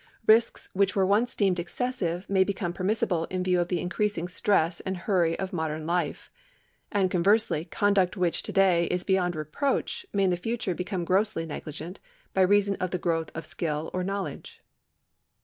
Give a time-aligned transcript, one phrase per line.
[0.25, 4.79] Risks which were once deemed excessive may become permissible in view of the increasing stress
[4.79, 6.31] and hurry of modern life,
[6.91, 11.45] and conversely conduct which to day is beyond reproach may in the future become grossly
[11.45, 11.99] negligent
[12.33, 14.63] by reason of the growth of skill or knowledge.